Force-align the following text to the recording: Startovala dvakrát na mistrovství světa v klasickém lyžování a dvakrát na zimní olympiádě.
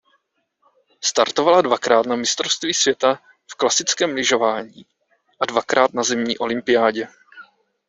Startovala 1.03 1.61
dvakrát 1.61 2.05
na 2.05 2.15
mistrovství 2.15 2.73
světa 2.73 3.19
v 3.51 3.55
klasickém 3.55 4.15
lyžování 4.15 4.85
a 5.39 5.45
dvakrát 5.45 5.93
na 5.93 6.03
zimní 6.03 6.37
olympiádě. 6.37 7.07